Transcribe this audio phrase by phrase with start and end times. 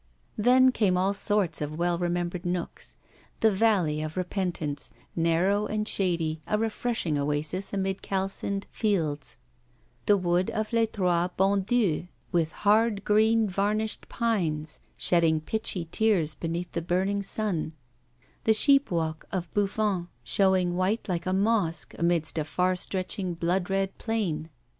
[0.39, 2.97] Then came all sorts of well remembered nooks:
[3.41, 9.35] the valley of Repentance, narrow and shady, a refreshing oasis amid calcined fields;
[10.07, 16.33] the wood of Les Trois Bons Dieux, with hard, green, varnished pines shedding pitchy tears
[16.33, 17.73] beneath the burning sun;
[18.45, 23.69] the sheep walk of Bouffan, showing white, like a mosque, amidst a far stretching blood
[23.69, 24.49] red plain.